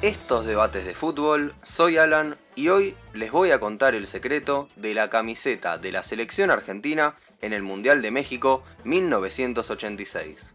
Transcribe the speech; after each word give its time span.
estos 0.00 0.46
debates 0.46 0.84
de 0.84 0.94
fútbol, 0.94 1.54
soy 1.64 1.96
Alan 1.96 2.36
y 2.54 2.68
hoy 2.68 2.94
les 3.14 3.32
voy 3.32 3.50
a 3.50 3.58
contar 3.58 3.96
el 3.96 4.06
secreto 4.06 4.68
de 4.76 4.94
la 4.94 5.10
camiseta 5.10 5.76
de 5.76 5.90
la 5.90 6.04
selección 6.04 6.50
argentina 6.50 7.14
en 7.42 7.52
el 7.52 7.62
Mundial 7.62 8.00
de 8.00 8.12
México 8.12 8.62
1986. 8.84 10.54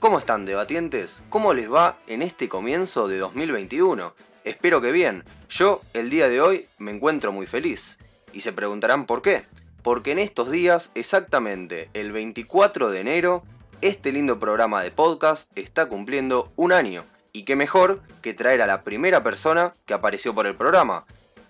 ¿Cómo 0.00 0.18
están 0.18 0.46
debatientes? 0.46 1.22
¿Cómo 1.28 1.52
les 1.52 1.70
va 1.70 1.98
en 2.06 2.22
este 2.22 2.48
comienzo 2.48 3.08
de 3.08 3.18
2021? 3.18 4.14
Espero 4.44 4.80
que 4.80 4.90
bien. 4.90 5.24
Yo 5.50 5.82
el 5.92 6.08
día 6.08 6.28
de 6.28 6.40
hoy 6.40 6.66
me 6.78 6.92
encuentro 6.92 7.32
muy 7.32 7.46
feliz. 7.46 7.98
Y 8.32 8.40
se 8.40 8.52
preguntarán 8.52 9.04
por 9.04 9.20
qué. 9.20 9.44
Porque 9.82 10.12
en 10.12 10.18
estos 10.18 10.50
días, 10.50 10.90
exactamente 10.94 11.90
el 11.94 12.12
24 12.12 12.90
de 12.90 13.00
enero, 13.00 13.42
este 13.82 14.12
lindo 14.12 14.38
programa 14.40 14.82
de 14.82 14.90
podcast 14.90 15.50
está 15.56 15.86
cumpliendo 15.86 16.52
un 16.56 16.72
año. 16.72 17.04
Y 17.36 17.42
qué 17.42 17.54
mejor 17.54 18.00
que 18.22 18.32
traer 18.32 18.62
a 18.62 18.66
la 18.66 18.82
primera 18.82 19.22
persona 19.22 19.74
que 19.84 19.92
apareció 19.92 20.34
por 20.34 20.46
el 20.46 20.56
programa. 20.56 21.04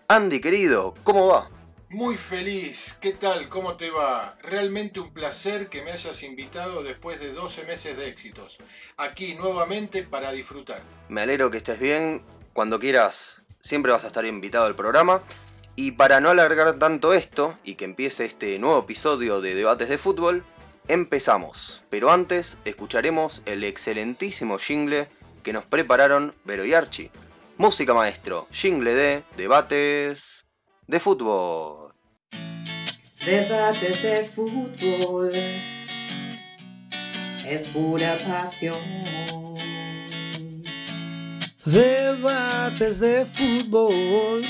Andy 0.09 0.41
querido, 0.41 0.97
¿cómo 1.05 1.29
va? 1.29 1.49
Muy 1.91 2.17
feliz, 2.17 2.99
¿qué 3.01 3.13
tal? 3.13 3.49
¿Cómo 3.49 3.77
te 3.77 3.91
va? 3.91 4.37
Realmente 4.43 4.99
un 4.99 5.13
placer 5.13 5.69
que 5.69 5.85
me 5.85 5.93
hayas 5.93 6.25
invitado 6.25 6.83
después 6.83 7.21
de 7.21 7.33
12 7.33 7.67
meses 7.67 7.97
de 7.97 8.09
éxitos. 8.09 8.59
Aquí 8.97 9.37
nuevamente 9.37 10.03
para 10.03 10.33
disfrutar. 10.33 10.83
Me 11.09 11.21
alegro 11.21 11.53
que 11.53 11.59
estés 11.59 11.79
bien. 11.79 12.21
Cuando 12.53 12.81
quieras, 12.81 13.45
siempre 13.61 13.93
vas 13.93 14.03
a 14.03 14.09
estar 14.09 14.27
invitado 14.27 14.67
al 14.67 14.75
programa. 14.75 15.23
Y 15.77 15.93
para 15.93 16.21
no 16.21 16.31
alargar 16.31 16.81
tanto 16.81 17.15
esto 17.15 17.57
y 17.63 17.77
que 17.77 17.85
empiece 17.85 18.25
este 18.25 18.59
nuevo 18.59 18.81
episodio 18.81 19.41
de 19.41 19.55
Debates 19.55 19.89
de 19.89 19.99
Fútbol, 19.99 20.45
empezamos. 20.89 21.85
Pero 21.91 22.11
antes, 22.11 22.59
escucharemos 22.65 23.41
el 23.47 23.63
excelentísimo 23.63 24.59
jingle 24.59 25.09
que 25.47 25.53
nos 25.53 25.65
prepararon 25.65 26.35
Vero 26.45 26.65
y 26.65 26.75
Archie. 26.75 27.09
Música 27.57 27.95
maestro, 27.95 28.49
jingle 28.51 28.93
de 28.95 29.23
Debates 29.37 30.45
de 30.89 30.99
Fútbol. 30.99 31.95
Debates 33.25 34.03
de 34.03 34.25
fútbol 34.35 35.31
es 37.47 37.69
pura 37.69 38.19
pasión. 38.27 38.81
Debates 41.65 42.99
de 42.99 43.25
fútbol, 43.25 44.45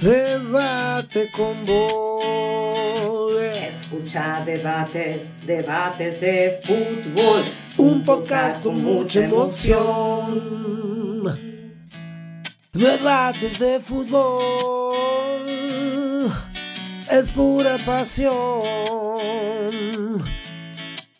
debate 0.00 1.30
con 1.30 1.66
vos. 1.66 3.42
Escucha 3.60 4.42
debates, 4.46 5.46
debates 5.46 6.22
de 6.22 6.58
fútbol. 6.64 7.61
Un 7.78 8.04
podcast 8.04 8.62
con 8.62 8.82
mucha 8.82 9.24
emoción. 9.24 10.82
Debates 12.72 13.58
de 13.58 13.80
fútbol, 13.80 15.46
es 17.10 17.30
pura 17.30 17.78
pasión. 17.84 18.32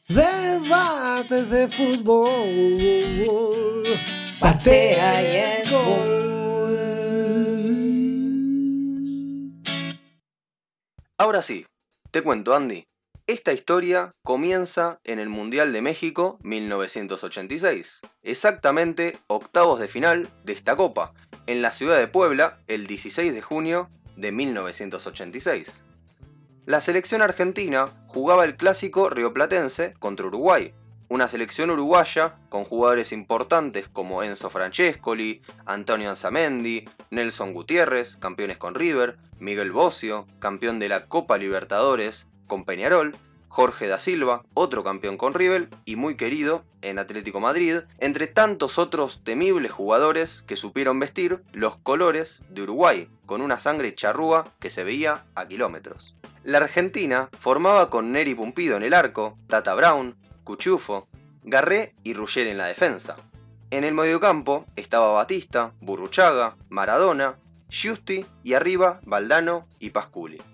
Debates 0.08 1.50
de 1.50 1.68
fútbol, 1.68 2.38
patea 4.38 5.22
y 5.22 5.26
es 5.36 5.70
gol. 5.70 6.22
Ahora 11.18 11.40
sí, 11.40 11.64
te 12.10 12.22
cuento 12.22 12.54
Andy. 12.54 12.84
Esta 13.32 13.54
historia 13.54 14.14
comienza 14.22 15.00
en 15.04 15.18
el 15.18 15.30
Mundial 15.30 15.72
de 15.72 15.80
México 15.80 16.38
1986, 16.42 18.02
exactamente 18.22 19.16
octavos 19.26 19.80
de 19.80 19.88
final 19.88 20.28
de 20.44 20.52
esta 20.52 20.76
copa, 20.76 21.14
en 21.46 21.62
la 21.62 21.72
ciudad 21.72 21.96
de 21.96 22.08
Puebla 22.08 22.58
el 22.68 22.86
16 22.86 23.32
de 23.32 23.40
junio 23.40 23.88
de 24.18 24.32
1986. 24.32 25.82
La 26.66 26.82
selección 26.82 27.22
argentina 27.22 28.04
jugaba 28.06 28.44
el 28.44 28.58
clásico 28.58 29.08
rioplatense 29.08 29.94
contra 29.98 30.26
Uruguay, 30.26 30.74
una 31.08 31.26
selección 31.26 31.70
uruguaya 31.70 32.36
con 32.50 32.64
jugadores 32.64 33.12
importantes 33.12 33.88
como 33.88 34.22
Enzo 34.22 34.50
Francescoli, 34.50 35.40
Antonio 35.64 36.10
Anzamendi, 36.10 36.86
Nelson 37.10 37.54
Gutiérrez, 37.54 38.16
campeones 38.16 38.58
con 38.58 38.74
River, 38.74 39.16
Miguel 39.38 39.72
Bocio, 39.72 40.26
campeón 40.38 40.78
de 40.78 40.90
la 40.90 41.06
Copa 41.06 41.38
Libertadores 41.38 42.26
con 42.52 42.66
Peñarol, 42.66 43.16
Jorge 43.48 43.86
da 43.86 43.98
Silva, 43.98 44.44
otro 44.52 44.84
campeón 44.84 45.16
con 45.16 45.32
River 45.32 45.70
y 45.86 45.96
muy 45.96 46.18
querido 46.18 46.66
en 46.82 46.98
Atlético 46.98 47.40
Madrid, 47.40 47.78
entre 47.96 48.26
tantos 48.26 48.78
otros 48.78 49.24
temibles 49.24 49.72
jugadores 49.72 50.44
que 50.46 50.56
supieron 50.56 51.00
vestir 51.00 51.42
los 51.54 51.78
colores 51.78 52.42
de 52.50 52.64
Uruguay, 52.64 53.08
con 53.24 53.40
una 53.40 53.58
sangre 53.58 53.94
charrúa 53.94 54.46
que 54.60 54.68
se 54.68 54.84
veía 54.84 55.24
a 55.34 55.48
kilómetros. 55.48 56.14
La 56.44 56.58
Argentina 56.58 57.30
formaba 57.40 57.88
con 57.88 58.12
Neri 58.12 58.34
Pumpido 58.34 58.76
en 58.76 58.82
el 58.82 58.92
arco, 58.92 59.38
Tata 59.46 59.72
Brown, 59.72 60.14
Cuchufo, 60.44 61.08
Garré 61.44 61.94
y 62.04 62.12
Ruggier 62.12 62.48
en 62.48 62.58
la 62.58 62.66
defensa. 62.66 63.16
En 63.70 63.82
el 63.82 63.94
mediocampo 63.94 64.66
estaba 64.76 65.14
Batista, 65.14 65.72
Burruchaga, 65.80 66.56
Maradona, 66.68 67.36
Giusti 67.70 68.26
y 68.44 68.52
arriba 68.52 69.00
Valdano 69.06 69.66
y 69.78 69.88
Pasculi. 69.88 70.51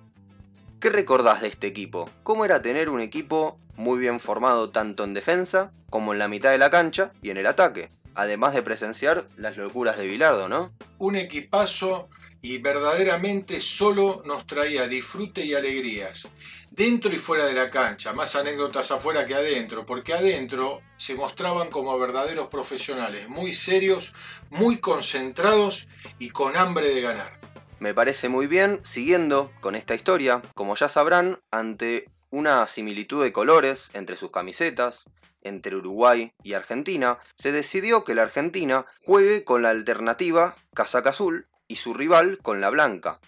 ¿Qué 0.80 0.90
recordás 0.90 1.40
de 1.40 1.48
este 1.48 1.66
equipo? 1.66 2.08
¿Cómo 2.22 2.44
era 2.44 2.62
tener 2.62 2.88
un 2.88 3.00
equipo 3.00 3.58
muy 3.74 3.98
bien 3.98 4.20
formado 4.20 4.70
tanto 4.70 5.02
en 5.02 5.12
defensa 5.12 5.72
como 5.90 6.12
en 6.12 6.20
la 6.20 6.28
mitad 6.28 6.52
de 6.52 6.58
la 6.58 6.70
cancha 6.70 7.10
y 7.20 7.30
en 7.30 7.36
el 7.36 7.46
ataque? 7.46 7.90
Además 8.14 8.54
de 8.54 8.62
presenciar 8.62 9.26
las 9.36 9.56
locuras 9.56 9.98
de 9.98 10.06
Bilardo, 10.06 10.48
¿no? 10.48 10.72
Un 10.98 11.16
equipazo 11.16 12.08
y 12.42 12.58
verdaderamente 12.58 13.60
solo 13.60 14.22
nos 14.24 14.46
traía 14.46 14.86
disfrute 14.86 15.44
y 15.44 15.54
alegrías. 15.54 16.28
Dentro 16.70 17.12
y 17.12 17.16
fuera 17.16 17.44
de 17.46 17.54
la 17.54 17.72
cancha, 17.72 18.12
más 18.12 18.36
anécdotas 18.36 18.92
afuera 18.92 19.26
que 19.26 19.34
adentro, 19.34 19.84
porque 19.84 20.14
adentro 20.14 20.80
se 20.96 21.16
mostraban 21.16 21.70
como 21.70 21.98
verdaderos 21.98 22.46
profesionales, 22.46 23.28
muy 23.28 23.52
serios, 23.52 24.12
muy 24.50 24.78
concentrados 24.78 25.88
y 26.20 26.30
con 26.30 26.56
hambre 26.56 26.94
de 26.94 27.00
ganar. 27.00 27.40
Me 27.80 27.94
parece 27.94 28.28
muy 28.28 28.48
bien, 28.48 28.80
siguiendo 28.82 29.52
con 29.60 29.76
esta 29.76 29.94
historia, 29.94 30.42
como 30.54 30.74
ya 30.74 30.88
sabrán, 30.88 31.40
ante 31.52 32.10
una 32.30 32.66
similitud 32.66 33.22
de 33.22 33.32
colores 33.32 33.90
entre 33.94 34.16
sus 34.16 34.32
camisetas, 34.32 35.04
entre 35.42 35.76
Uruguay 35.76 36.32
y 36.42 36.54
Argentina, 36.54 37.18
se 37.36 37.52
decidió 37.52 38.02
que 38.02 38.16
la 38.16 38.22
Argentina 38.22 38.86
juegue 39.04 39.44
con 39.44 39.62
la 39.62 39.70
alternativa 39.70 40.56
casaca 40.74 41.10
azul 41.10 41.46
y 41.68 41.76
su 41.76 41.94
rival 41.94 42.38
con 42.42 42.60
la 42.60 42.70
blanca. 42.70 43.20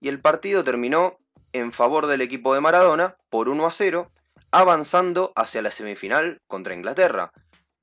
Y 0.00 0.08
el 0.08 0.20
partido 0.20 0.64
terminó 0.64 1.18
en 1.52 1.72
favor 1.72 2.06
del 2.06 2.22
equipo 2.22 2.54
de 2.54 2.62
Maradona 2.62 3.16
por 3.28 3.50
1 3.50 3.66
a 3.66 3.72
0, 3.72 4.10
avanzando 4.50 5.34
hacia 5.36 5.60
la 5.60 5.70
semifinal 5.70 6.40
contra 6.46 6.74
Inglaterra. 6.74 7.32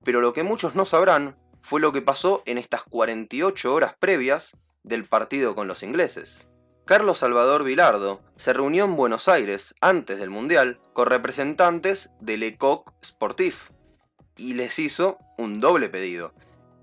Pero 0.03 0.22
lo 0.22 0.34
que 0.34 0.41
muchos 0.41 0.74
no 0.74 0.88
sabrán 0.88 1.38
fue 1.62 1.80
lo 1.81 1.91
que 1.91 2.02
pasó 2.02 2.41
en 2.47 2.58
estas 2.58 2.84
48 2.84 3.74
horas 3.74 3.96
previas 4.00 4.53
del 4.85 5.06
partido 5.06 5.56
con 5.56 5.68
los 5.68 5.84
ingleses. 5.84 6.47
Carlos 6.85 7.18
Salvador 7.18 7.63
Vilardo 7.63 8.22
se 8.35 8.53
reunió 8.53 8.85
en 8.85 8.96
Buenos 8.96 9.28
Aires 9.28 9.73
antes 9.81 10.19
del 10.19 10.29
Mundial 10.29 10.79
con 10.94 11.07
representantes 11.07 12.12
del 12.22 12.41
Lecoq 12.41 12.94
Sportif 13.03 13.72
y 14.38 14.53
les 14.53 14.78
hizo 14.78 15.18
un 15.38 15.59
doble 15.59 15.90
pedido, 15.90 16.34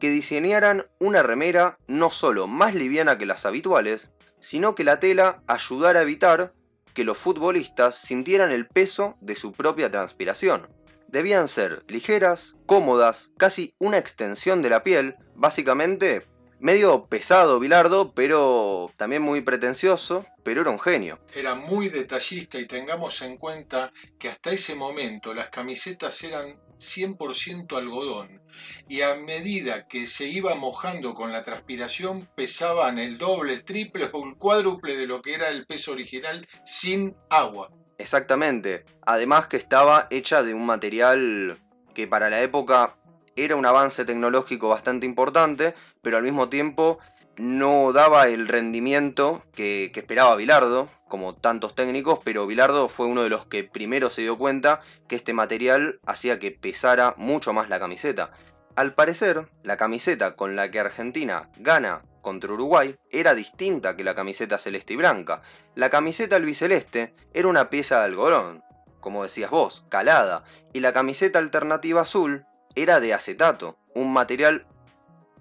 que 0.01 0.11
diseñaran 0.11 0.89
una 0.99 1.23
remera 1.23 1.79
no 1.87 2.11
solo 2.11 2.49
más 2.49 2.75
liviana 2.75 3.17
que 3.17 3.27
las 3.27 3.47
habituales, 3.47 4.11
sino 4.41 4.75
que 4.75 4.83
la 4.83 4.99
tela 4.99 5.45
ayudara 5.47 6.01
a 6.01 6.03
evitar 6.03 6.53
que 6.95 7.05
los 7.05 7.17
futbolistas 7.17 7.97
sintieran 7.97 8.51
el 8.51 8.67
peso 8.67 9.17
de 9.21 9.37
su 9.37 9.53
propia 9.53 9.91
transpiración. 9.91 10.69
Debían 11.07 11.47
ser 11.47 11.85
ligeras, 11.87 12.57
cómodas, 12.67 13.31
casi 13.39 13.75
una 13.79 13.99
extensión 13.99 14.63
de 14.63 14.71
la 14.71 14.83
piel, 14.83 15.17
básicamente 15.37 16.27
medio 16.63 17.07
pesado 17.07 17.59
Bilardo, 17.59 18.15
pero 18.15 18.91
también 18.97 19.21
muy 19.21 19.41
pretencioso, 19.41 20.25
pero 20.45 20.63
era 20.63 20.71
un 20.71 20.79
genio. 20.79 21.19
Era 21.35 21.57
muy 21.57 21.89
detallista 21.89 22.59
y 22.59 22.67
tengamos 22.67 23.21
en 23.23 23.37
cuenta 23.37 23.93
que 24.19 24.29
hasta 24.29 24.53
ese 24.53 24.77
momento 24.77 25.35
las 25.35 25.51
camisetas 25.51 26.23
eran 26.23 26.57
100% 26.79 27.77
algodón 27.77 28.43
y 28.89 29.03
a 29.03 29.15
medida 29.17 29.87
que 29.89 30.07
se 30.07 30.27
iba 30.27 30.55
mojando 30.55 31.15
con 31.15 31.33
la 31.33 31.45
transpiración 31.45 32.29
pesaban 32.37 32.99
el 32.99 33.19
doble, 33.19 33.55
el 33.55 33.65
triple 33.65 34.09
o 34.13 34.27
el 34.27 34.37
cuádruple 34.37 34.97
de 34.97 35.07
lo 35.07 35.21
que 35.21 35.35
era 35.35 35.49
el 35.49 35.67
peso 35.67 35.93
original 35.93 36.47
sin 36.65 37.17
agua. 37.29 37.71
Exactamente. 37.99 38.85
Además 39.05 39.47
que 39.47 39.57
estaba 39.57 40.07
hecha 40.11 40.43
de 40.43 40.55
un 40.55 40.67
material 40.67 41.59
que 41.95 42.07
para 42.07 42.31
la 42.31 42.43
época 42.43 42.97
era 43.37 43.57
un 43.57 43.67
avance 43.67 44.05
tecnológico 44.05 44.69
bastante 44.69 45.07
importante, 45.07 45.75
pero 46.03 46.17
al 46.17 46.23
mismo 46.23 46.49
tiempo 46.49 46.99
no 47.37 47.93
daba 47.93 48.29
el 48.29 48.49
rendimiento 48.49 49.43
que, 49.55 49.91
esperaba 49.95 50.37
Bilardo, 50.37 50.89
como 51.09 51.35
tantos 51.35 51.75
técnicos, 51.75 52.21
pero 52.25 52.47
Bilardo 52.47 52.89
fue 52.89 53.07
uno 53.07 53.23
de 53.23 53.31
los 53.31 53.47
que 53.47 53.65
primero 53.65 54.11
se 54.11 54.23
dio 54.23 54.37
cuenta 54.39 54.81
que 55.09 55.17
este 55.17 55.33
material 55.33 55.99
hacía 56.07 56.39
que 56.39 56.51
pesara 56.51 57.15
mucho 57.17 57.53
más 57.53 57.69
la 57.69 57.81
camiseta. 57.81 58.33
Al 58.77 58.95
parecer, 58.95 59.49
la 59.63 59.77
camiseta 59.77 60.35
con 60.37 60.57
la 60.57 60.71
que 60.71 60.81
Argentina 60.81 61.51
gana 61.59 62.03
contra 62.23 62.53
Uruguay 62.53 62.97
era 63.11 63.35
distinta 63.35 63.97
que 63.97 64.05
la 64.05 64.15
camiseta 64.15 64.59
celeste 64.59 64.95
y 64.95 64.97
blanca. 64.97 65.43
La 65.75 65.91
camiseta 65.91 66.37
albiceleste 66.37 67.15
era 67.35 67.49
una 67.49 67.69
pieza 67.69 67.99
de 67.99 68.05
algodón, 68.05 68.63
como 69.01 69.25
decías 69.25 69.51
vos, 69.51 69.85
calada, 69.91 70.45
y 70.73 70.81
la 70.81 70.93
camiseta 70.93 71.39
alternativa 71.39 72.03
azul 72.03 72.47
era 72.75 73.01
de 73.01 73.15
acetato, 73.15 73.77
un 73.95 74.13
material 74.13 74.67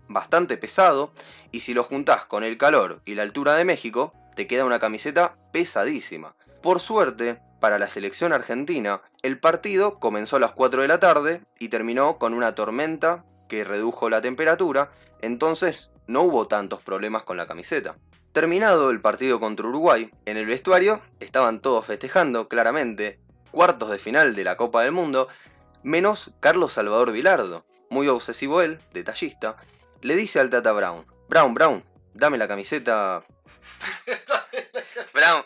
bastante 0.07 0.57
pesado, 0.57 1.12
y 1.51 1.62
si 1.62 1.74
lo 1.74 1.83
juntás 1.83 2.25
con 2.25 2.44
el 2.44 2.57
calor 2.57 3.01
y 3.06 3.16
la 3.16 3.24
altura 3.24 3.56
de 3.56 3.66
México, 3.66 4.13
te 4.36 4.48
queda 4.48 4.66
una 4.66 4.80
camiseta 4.80 5.36
pesadísima. 5.51 6.36
Por 6.62 6.80
suerte, 6.80 7.42
para 7.60 7.80
la 7.80 7.89
selección 7.89 8.33
argentina, 8.33 9.01
el 9.22 9.39
partido 9.39 10.00
comenzó 10.00 10.38
a 10.38 10.39
las 10.39 10.51
4 10.54 10.81
de 10.81 10.88
la 10.88 11.00
tarde 11.00 11.42
y 11.60 11.69
terminó 11.69 12.18
con 12.18 12.33
una 12.33 12.56
tormenta 12.56 13.25
que 13.48 13.63
redujo 13.63 14.10
la 14.10 14.22
temperatura, 14.22 14.92
entonces 15.22 15.92
no 16.07 16.24
hubo 16.24 16.48
tantos 16.48 16.81
problemas 16.81 17.24
con 17.24 17.38
la 17.38 17.48
camiseta. 17.48 17.95
Terminado 18.31 18.92
el 18.92 19.01
partido 19.01 19.39
contra 19.39 19.68
Uruguay, 19.68 20.10
en 20.25 20.38
el 20.38 20.45
vestuario 20.45 21.01
estaban 21.19 21.62
todos 21.62 21.86
festejando, 21.86 22.48
claramente, 22.48 23.19
cuartos 23.51 23.89
de 23.89 24.00
final 24.00 24.36
de 24.36 24.44
la 24.45 24.56
Copa 24.56 24.84
del 24.84 24.94
Mundo, 24.94 25.27
menos 25.83 26.31
Carlos 26.39 26.74
Salvador 26.74 27.12
Vilardo, 27.12 27.66
muy 27.89 28.07
obsesivo 28.07 28.62
él, 28.62 28.80
detallista, 28.94 29.57
le 30.01 30.16
dice 30.16 30.39
al 30.39 30.50
Tata 30.50 30.72
Brown, 30.72 31.06
Brown, 31.30 31.54
Brown, 31.54 31.83
dame 32.13 32.38
la 32.38 32.48
camiseta... 32.48 33.24
Brown. 35.13 35.44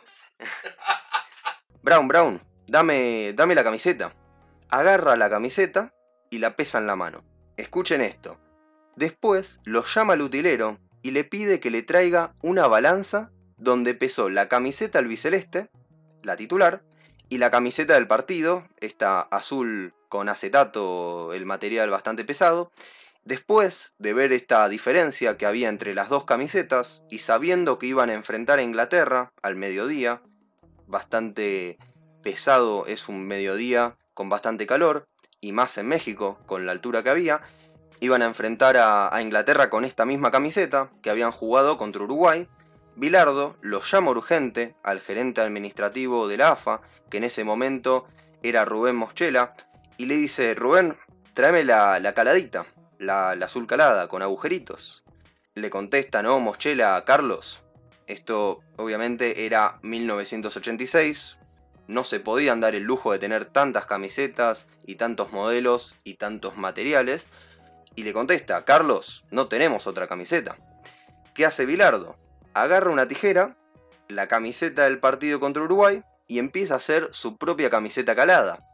Brown, 1.81 2.07
Brown, 2.07 2.41
dame, 2.67 3.33
dame 3.33 3.55
la 3.55 3.63
camiseta. 3.63 4.13
Agarra 4.69 5.15
la 5.15 5.29
camiseta 5.29 5.93
y 6.29 6.39
la 6.39 6.55
pesa 6.55 6.77
en 6.79 6.87
la 6.87 6.95
mano. 6.95 7.23
Escuchen 7.57 8.01
esto. 8.01 8.39
Después 8.95 9.59
lo 9.63 9.83
llama 9.83 10.13
al 10.13 10.21
utilero 10.21 10.79
y 11.01 11.11
le 11.11 11.23
pide 11.23 11.59
que 11.59 11.69
le 11.69 11.83
traiga 11.83 12.33
una 12.41 12.67
balanza 12.67 13.31
donde 13.57 13.93
pesó 13.93 14.29
la 14.29 14.47
camiseta 14.47 14.99
albiceleste, 14.99 15.69
la 16.23 16.37
titular, 16.37 16.81
y 17.29 17.37
la 17.37 17.51
camiseta 17.51 17.95
del 17.95 18.07
partido, 18.07 18.67
esta 18.79 19.21
azul 19.21 19.93
con 20.09 20.29
acetato, 20.29 21.33
el 21.33 21.45
material 21.45 21.89
bastante 21.89 22.23
pesado. 22.23 22.71
Después 23.23 23.93
de 23.97 24.13
ver 24.13 24.33
esta 24.33 24.69
diferencia 24.69 25.35
que 25.35 25.47
había 25.47 25.69
entre 25.69 25.95
las 25.95 26.09
dos 26.09 26.25
camisetas 26.25 27.03
y 27.09 27.19
sabiendo 27.19 27.79
que 27.79 27.87
iban 27.87 28.09
a 28.09 28.13
enfrentar 28.13 28.59
a 28.59 28.63
Inglaterra 28.63 29.31
al 29.41 29.55
mediodía, 29.55 30.21
bastante 30.85 31.79
pesado 32.21 32.85
es 32.85 33.09
un 33.09 33.25
mediodía 33.25 33.97
con 34.13 34.29
bastante 34.29 34.67
calor, 34.67 35.07
y 35.41 35.51
más 35.51 35.77
en 35.77 35.87
México 35.87 36.39
con 36.45 36.65
la 36.65 36.71
altura 36.71 37.03
que 37.03 37.09
había, 37.09 37.41
iban 37.99 38.21
a 38.21 38.25
enfrentar 38.25 38.77
a, 38.77 39.13
a 39.13 39.21
Inglaterra 39.21 39.69
con 39.69 39.85
esta 39.85 40.05
misma 40.05 40.31
camiseta 40.31 40.89
que 41.01 41.09
habían 41.09 41.31
jugado 41.31 41.77
contra 41.77 42.03
Uruguay 42.03 42.47
Bilardo 42.95 43.57
lo 43.61 43.81
llama 43.81 44.11
urgente 44.11 44.75
al 44.83 45.01
gerente 45.01 45.41
administrativo 45.41 46.27
de 46.27 46.37
la 46.37 46.51
AFA, 46.51 46.81
que 47.09 47.17
en 47.17 47.25
ese 47.25 47.43
momento 47.43 48.07
era 48.41 48.63
Rubén 48.63 48.95
Moschela, 48.95 49.53
y 49.97 50.05
le 50.05 50.15
dice, 50.15 50.55
Rubén, 50.55 50.97
tráeme 51.33 51.63
la, 51.63 51.99
la 51.99 52.13
caladita, 52.13 52.65
la, 52.97 53.35
la, 53.35 53.45
azul 53.47 53.67
calada, 53.67 54.07
con 54.07 54.21
agujeritos. 54.21 55.03
Le 55.55 55.69
contesta, 55.69 56.23
no, 56.23 56.39
Moschela, 56.39 57.03
Carlos. 57.05 57.63
Esto 58.07 58.61
obviamente 58.77 59.45
era 59.45 59.79
1986, 59.81 61.37
no 61.87 62.03
se 62.03 62.19
podían 62.19 62.61
dar 62.61 62.75
el 62.75 62.83
lujo 62.83 63.11
de 63.11 63.19
tener 63.19 63.45
tantas 63.45 63.85
camisetas 63.85 64.67
y 64.85 64.95
tantos 64.95 65.31
modelos 65.31 65.95
y 66.03 66.15
tantos 66.15 66.57
materiales. 66.57 67.27
Y 67.95 68.03
le 68.03 68.13
contesta, 68.13 68.63
Carlos, 68.65 69.25
no 69.31 69.47
tenemos 69.47 69.85
otra 69.85 70.07
camiseta. 70.07 70.57
¿Qué 71.33 71.45
hace 71.45 71.65
Bilardo? 71.65 72.15
Agarra 72.55 72.89
una 72.89 73.07
tijera, 73.07 73.57
la 74.07 74.27
camiseta 74.27 74.85
del 74.85 74.99
partido 74.99 75.39
contra 75.39 75.61
Uruguay 75.61 76.03
y 76.25 76.39
empieza 76.39 76.73
a 76.73 76.77
hacer 76.77 77.09
su 77.11 77.37
propia 77.37 77.69
camiseta 77.69 78.15
calada. 78.15 78.65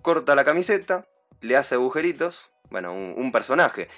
Corta 0.00 0.34
la 0.34 0.44
camiseta, 0.44 1.06
le 1.40 1.56
hace 1.56 1.74
agujeritos, 1.74 2.52
bueno, 2.70 2.92
un, 2.92 3.14
un 3.16 3.32
personaje. 3.32 3.88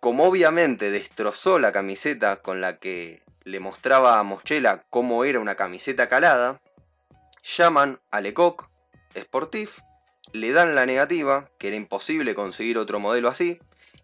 Como 0.00 0.24
obviamente 0.24 0.90
destrozó 0.90 1.58
la 1.58 1.72
camiseta 1.72 2.36
con 2.36 2.60
la 2.60 2.78
que 2.78 3.22
le 3.42 3.60
mostraba 3.60 4.18
a 4.18 4.22
Moschela 4.22 4.84
cómo 4.88 5.24
era 5.24 5.40
una 5.40 5.56
camiseta 5.56 6.08
calada, 6.08 6.60
llaman 7.42 8.00
a 8.10 8.20
Lecoq 8.20 8.70
Sportif, 9.18 9.80
le 10.32 10.52
dan 10.52 10.74
la 10.74 10.86
negativa, 10.86 11.50
que 11.58 11.68
era 11.68 11.76
imposible 11.76 12.34
conseguir 12.34 12.78
otro 12.78 13.00
modelo 13.00 13.28
así, 13.28 13.60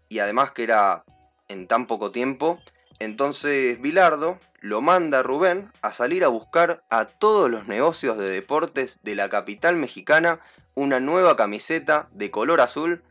y 0.09 0.19
además 0.19 0.51
que 0.51 0.63
era 0.63 1.05
en 1.47 1.67
tan 1.67 1.87
poco 1.87 2.11
tiempo 2.11 2.59
entonces 3.03 3.81
Bilardo 3.81 4.37
lo 4.59 4.81
manda 4.81 5.19
a 5.19 5.23
Rubén 5.23 5.71
a 5.81 5.91
salir 5.91 6.23
a 6.23 6.27
buscar 6.27 6.83
a 6.91 7.05
todos 7.05 7.49
los 7.49 7.67
negocios 7.67 8.15
de 8.15 8.29
deportes 8.29 8.99
de 9.01 9.15
la 9.15 9.27
capital 9.27 9.75
mexicana 9.75 10.39
una 10.75 10.99
nueva 10.99 11.35
camiseta 11.35 12.09
de 12.11 12.29
color 12.29 12.61
azul 12.61 13.03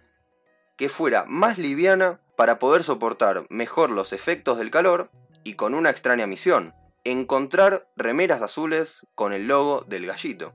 que 0.76 0.88
fuera 0.88 1.24
más 1.26 1.58
liviana 1.58 2.20
para 2.36 2.60
poder 2.60 2.84
soportar 2.84 3.46
mejor 3.50 3.90
los 3.90 4.12
efectos 4.12 4.58
del 4.58 4.70
calor 4.70 5.10
y 5.42 5.54
con 5.54 5.74
una 5.74 5.90
extraña 5.90 6.28
misión, 6.28 6.72
encontrar 7.02 7.88
remeras 7.96 8.42
azules 8.42 9.08
con 9.16 9.32
el 9.32 9.48
logo 9.48 9.84
del 9.88 10.06
gallito. 10.06 10.54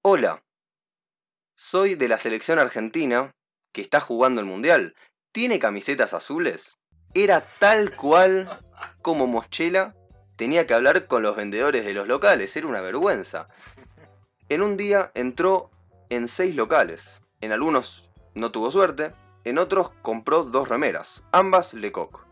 Hola, 0.00 0.42
soy 1.54 1.96
de 1.96 2.08
la 2.08 2.16
selección 2.16 2.58
argentina 2.58 3.30
que 3.72 3.80
está 3.80 4.00
jugando 4.00 4.40
el 4.40 4.46
mundial, 4.46 4.94
¿tiene 5.32 5.58
camisetas 5.58 6.14
azules? 6.14 6.78
Era 7.14 7.40
tal 7.40 7.94
cual 7.96 8.48
como 9.02 9.26
Moschela 9.26 9.94
tenía 10.36 10.66
que 10.66 10.74
hablar 10.74 11.06
con 11.06 11.22
los 11.22 11.36
vendedores 11.36 11.84
de 11.84 11.94
los 11.94 12.06
locales, 12.06 12.56
era 12.56 12.66
una 12.66 12.80
vergüenza. 12.80 13.48
En 14.48 14.62
un 14.62 14.76
día 14.76 15.10
entró 15.14 15.70
en 16.08 16.28
seis 16.28 16.54
locales, 16.54 17.20
en 17.40 17.52
algunos 17.52 18.10
no 18.34 18.50
tuvo 18.50 18.70
suerte, 18.70 19.12
en 19.44 19.58
otros 19.58 19.90
compró 20.02 20.44
dos 20.44 20.68
remeras, 20.68 21.24
ambas 21.32 21.74
Lecoq, 21.74 22.26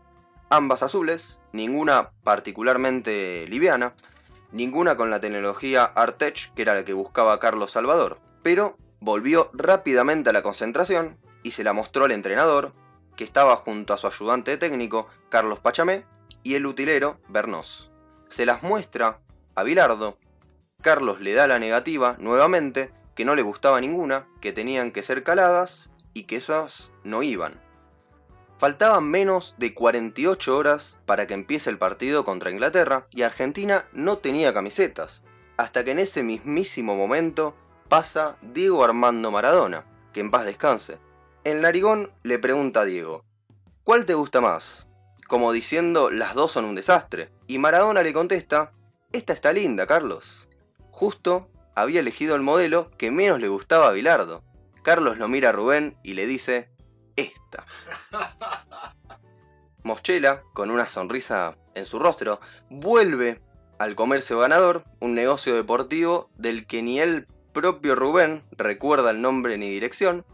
ambas 0.49 0.83
azules, 0.83 1.39
ninguna 1.53 2.11
particularmente 2.23 3.45
liviana, 3.47 3.93
ninguna 4.51 4.97
con 4.97 5.09
la 5.09 5.19
tecnología 5.19 5.85
Artech 5.85 6.53
que 6.53 6.61
era 6.61 6.75
la 6.75 6.85
que 6.85 6.93
buscaba 6.93 7.39
Carlos 7.39 7.71
Salvador, 7.71 8.19
pero 8.43 8.77
volvió 8.99 9.49
rápidamente 9.53 10.29
a 10.29 10.33
la 10.33 10.43
concentración 10.43 11.17
y 11.43 11.51
se 11.51 11.63
la 11.63 11.73
mostró 11.73 12.05
al 12.05 12.11
entrenador, 12.11 12.73
que 13.15 13.23
estaba 13.23 13.55
junto 13.55 13.93
a 13.93 13.97
su 13.97 14.07
ayudante 14.07 14.57
técnico, 14.57 15.07
Carlos 15.29 15.59
Pachamé, 15.59 16.05
y 16.43 16.55
el 16.55 16.65
utilero, 16.65 17.19
Bernos. 17.27 17.91
Se 18.29 18.45
las 18.45 18.63
muestra 18.63 19.19
a 19.55 19.63
Bilardo. 19.63 20.17
Carlos 20.81 21.19
le 21.19 21.33
da 21.33 21.47
la 21.47 21.59
negativa 21.59 22.15
nuevamente, 22.19 22.91
que 23.15 23.25
no 23.25 23.35
le 23.35 23.41
gustaba 23.41 23.81
ninguna, 23.81 24.27
que 24.39 24.53
tenían 24.53 24.91
que 24.91 25.03
ser 25.03 25.23
caladas 25.23 25.89
y 26.13 26.23
que 26.23 26.37
esas 26.37 26.91
no 27.03 27.23
iban. 27.23 27.59
Faltaban 28.57 29.05
menos 29.05 29.55
de 29.57 29.73
48 29.73 30.57
horas 30.57 30.97
para 31.05 31.27
que 31.27 31.33
empiece 31.33 31.69
el 31.69 31.77
partido 31.77 32.25
contra 32.25 32.51
Inglaterra 32.51 33.07
y 33.11 33.23
Argentina 33.23 33.85
no 33.93 34.17
tenía 34.17 34.53
camisetas, 34.53 35.23
hasta 35.57 35.83
que 35.83 35.91
en 35.91 35.99
ese 35.99 36.23
mismísimo 36.23 36.95
momento 36.95 37.55
pasa 37.87 38.37
Diego 38.41 38.83
Armando 38.83 39.31
Maradona, 39.31 39.85
que 40.13 40.19
en 40.19 40.31
paz 40.31 40.45
descanse, 40.45 40.97
el 41.43 41.61
narigón 41.61 42.11
le 42.23 42.39
pregunta 42.39 42.81
a 42.81 42.85
Diego, 42.85 43.23
¿cuál 43.83 44.05
te 44.05 44.13
gusta 44.13 44.41
más? 44.41 44.87
Como 45.27 45.51
diciendo, 45.51 46.09
las 46.09 46.33
dos 46.33 46.51
son 46.51 46.65
un 46.65 46.75
desastre. 46.75 47.29
Y 47.47 47.59
Maradona 47.59 48.03
le 48.03 48.13
contesta, 48.13 48.71
esta 49.11 49.33
está 49.33 49.53
linda, 49.53 49.87
Carlos. 49.87 50.47
Justo 50.91 51.49
había 51.75 51.99
elegido 51.99 52.35
el 52.35 52.41
modelo 52.41 52.91
que 52.97 53.11
menos 53.11 53.39
le 53.39 53.47
gustaba 53.47 53.87
a 53.87 53.91
Bilardo. 53.91 54.43
Carlos 54.83 55.17
lo 55.17 55.27
mira 55.27 55.49
a 55.49 55.51
Rubén 55.51 55.97
y 56.03 56.13
le 56.13 56.25
dice, 56.25 56.69
esta. 57.15 57.65
Moschela, 59.83 60.43
con 60.53 60.71
una 60.71 60.87
sonrisa 60.87 61.57
en 61.75 61.85
su 61.85 61.99
rostro, 61.99 62.39
vuelve 62.69 63.41
al 63.77 63.95
comercio 63.95 64.39
ganador, 64.39 64.83
un 64.99 65.15
negocio 65.15 65.55
deportivo 65.55 66.29
del 66.37 66.67
que 66.67 66.81
ni 66.81 66.99
el 66.99 67.27
propio 67.53 67.95
Rubén 67.95 68.43
recuerda 68.51 69.11
el 69.11 69.21
nombre 69.21 69.57
ni 69.57 69.69
dirección, 69.69 70.25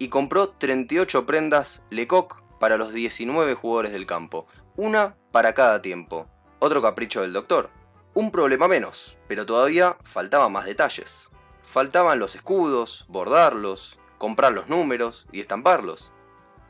y 0.00 0.08
compró 0.08 0.48
38 0.48 1.26
prendas 1.26 1.82
Lecoq 1.90 2.40
para 2.58 2.78
los 2.78 2.94
19 2.94 3.54
jugadores 3.54 3.92
del 3.92 4.06
campo, 4.06 4.46
una 4.74 5.14
para 5.30 5.52
cada 5.52 5.82
tiempo. 5.82 6.26
Otro 6.58 6.80
capricho 6.80 7.20
del 7.20 7.34
doctor. 7.34 7.68
Un 8.14 8.30
problema 8.30 8.66
menos, 8.66 9.18
pero 9.28 9.44
todavía 9.44 9.98
faltaban 10.02 10.52
más 10.52 10.64
detalles. 10.64 11.30
Faltaban 11.66 12.18
los 12.18 12.34
escudos, 12.34 13.04
bordarlos, 13.08 13.98
comprar 14.16 14.54
los 14.54 14.70
números 14.70 15.26
y 15.32 15.40
estamparlos. 15.40 16.12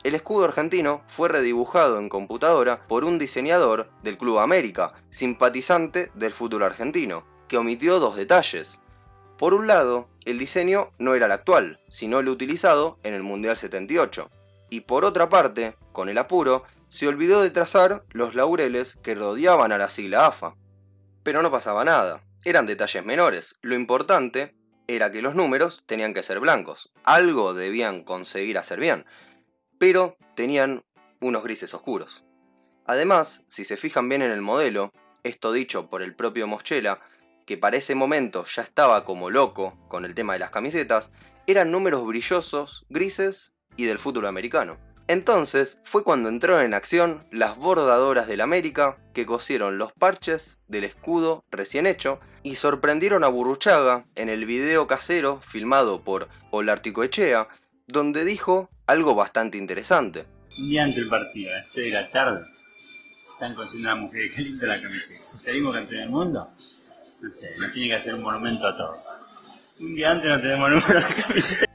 El 0.03 0.13
escudo 0.13 0.43
argentino 0.43 1.01
fue 1.07 1.29
redibujado 1.29 1.99
en 1.99 2.09
computadora 2.09 2.85
por 2.85 3.05
un 3.05 3.17
diseñador 3.17 3.91
del 4.03 4.17
Club 4.17 4.39
América, 4.39 4.91
simpatizante 5.09 6.11
del 6.15 6.33
fútbol 6.33 6.63
argentino, 6.63 7.23
que 7.47 7.57
omitió 7.57 8.01
dos 8.01 8.17
detalles. 8.17 8.80
Por 9.41 9.55
un 9.55 9.65
lado, 9.65 10.07
el 10.23 10.37
diseño 10.37 10.91
no 10.99 11.15
era 11.15 11.25
el 11.25 11.31
actual, 11.31 11.79
sino 11.89 12.19
el 12.19 12.29
utilizado 12.29 12.99
en 13.01 13.15
el 13.15 13.23
Mundial 13.23 13.57
78. 13.57 14.29
Y 14.69 14.81
por 14.81 15.03
otra 15.03 15.29
parte, 15.29 15.75
con 15.91 16.09
el 16.09 16.19
apuro, 16.19 16.63
se 16.89 17.07
olvidó 17.07 17.41
de 17.41 17.49
trazar 17.49 18.03
los 18.11 18.35
laureles 18.35 18.99
que 19.01 19.15
rodeaban 19.15 19.71
a 19.71 19.79
la 19.79 19.89
sigla 19.89 20.27
AFA. 20.27 20.53
Pero 21.23 21.41
no 21.41 21.49
pasaba 21.49 21.83
nada, 21.83 22.21
eran 22.45 22.67
detalles 22.67 23.03
menores. 23.03 23.57
Lo 23.63 23.73
importante 23.73 24.53
era 24.85 25.11
que 25.11 25.23
los 25.23 25.33
números 25.33 25.81
tenían 25.87 26.13
que 26.13 26.21
ser 26.21 26.39
blancos. 26.39 26.91
Algo 27.03 27.55
debían 27.55 28.03
conseguir 28.03 28.59
hacer 28.59 28.79
bien, 28.79 29.07
pero 29.79 30.17
tenían 30.35 30.83
unos 31.19 31.41
grises 31.41 31.73
oscuros. 31.73 32.23
Además, 32.85 33.41
si 33.47 33.65
se 33.65 33.75
fijan 33.75 34.07
bien 34.07 34.21
en 34.21 34.29
el 34.29 34.41
modelo, 34.41 34.91
esto 35.23 35.51
dicho 35.51 35.89
por 35.89 36.03
el 36.03 36.15
propio 36.15 36.45
Moschella, 36.45 36.99
que 37.45 37.57
para 37.57 37.77
ese 37.77 37.95
momento 37.95 38.45
ya 38.45 38.61
estaba 38.61 39.05
como 39.05 39.29
loco 39.29 39.77
con 39.87 40.05
el 40.05 40.15
tema 40.15 40.33
de 40.33 40.39
las 40.39 40.51
camisetas, 40.51 41.11
eran 41.47 41.71
números 41.71 42.05
brillosos, 42.05 42.85
grises 42.89 43.53
y 43.75 43.85
del 43.85 43.99
fútbol 43.99 44.25
americano. 44.27 44.77
Entonces 45.07 45.81
fue 45.83 46.03
cuando 46.03 46.29
entraron 46.29 46.63
en 46.63 46.73
acción 46.73 47.25
las 47.31 47.57
bordadoras 47.57 48.27
del 48.27 48.39
América 48.41 48.97
que 49.13 49.25
cosieron 49.25 49.77
los 49.77 49.91
parches 49.91 50.59
del 50.67 50.85
escudo 50.85 51.43
recién 51.51 51.85
hecho 51.85 52.19
y 52.43 52.55
sorprendieron 52.55 53.23
a 53.23 53.27
Burruchaga 53.27 54.05
en 54.15 54.29
el 54.29 54.45
video 54.45 54.87
casero 54.87 55.41
filmado 55.41 56.01
por 56.03 56.29
Olarticoechea, 56.51 57.49
donde 57.87 58.23
dijo 58.23 58.69
algo 58.87 59.15
bastante 59.15 59.57
interesante. 59.57 60.25
Un 60.57 60.69
día 60.69 60.83
antes 60.83 61.05
partido, 61.07 61.51
a 61.51 61.57
las 61.57 61.71
6 61.71 61.85
de 61.85 61.91
la 61.91 62.09
tarde, 62.09 62.45
están 63.33 63.55
cosiendo 63.55 63.89
una 63.89 64.01
mujer 64.01 64.31
que 64.33 64.41
linda 64.43 64.67
la 64.67 64.81
camiseta. 64.81 65.37
Salimos 65.37 65.73
campeón 65.73 65.99
del 65.99 66.09
mundo, 66.09 66.51
no 67.21 67.31
sé, 67.31 67.55
no 67.57 67.71
tiene 67.71 67.89
que 67.89 67.95
hacer 67.95 68.13
un 68.15 68.23
monumento 68.23 68.67
a 68.67 68.75
todo. 68.75 68.97
Un 69.79 69.95
día 69.95 70.11
antes 70.11 70.29
no 70.29 70.41
tenemos 70.41 70.69
número. 70.69 71.07